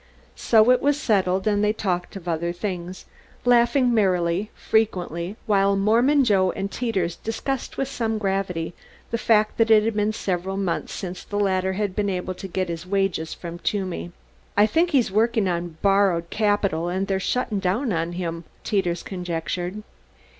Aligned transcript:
So 0.35 0.71
it 0.71 0.81
was 0.81 0.99
settled, 0.99 1.45
and 1.45 1.63
they 1.63 1.73
talked 1.73 2.15
of 2.15 2.27
other 2.27 2.51
things, 2.51 3.05
laughing 3.45 3.93
merrily, 3.93 4.49
frequently, 4.55 5.35
while 5.45 5.75
Mormon 5.75 6.23
Joe 6.25 6.49
and 6.53 6.71
Teeters 6.71 7.17
discussed 7.17 7.77
with 7.77 7.87
some 7.87 8.17
gravity 8.17 8.73
the 9.11 9.19
fact 9.19 9.59
that 9.59 9.69
it 9.69 9.83
had 9.83 9.93
been 9.93 10.11
several 10.11 10.57
months 10.57 10.91
since 10.91 11.23
the 11.23 11.37
latter 11.39 11.73
had 11.73 11.95
been 11.95 12.09
able 12.09 12.33
to 12.33 12.47
get 12.47 12.67
his 12.67 12.87
wages 12.87 13.35
from 13.35 13.59
Toomey. 13.59 14.11
"I 14.57 14.65
think 14.65 14.89
he's 14.89 15.11
workin' 15.11 15.47
on 15.47 15.77
borried 15.83 16.31
capital 16.31 16.89
and 16.89 17.05
they're 17.05 17.19
shuttin' 17.19 17.59
down 17.59 17.93
on 17.93 18.13
him," 18.13 18.45
Teeters 18.63 19.03
conjectured. 19.03 19.83